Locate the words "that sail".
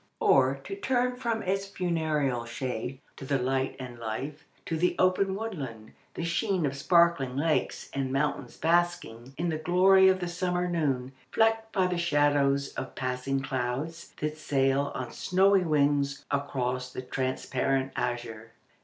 14.19-14.91